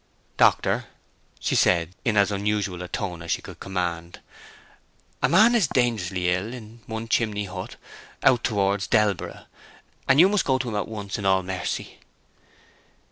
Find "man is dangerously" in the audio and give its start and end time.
5.29-6.27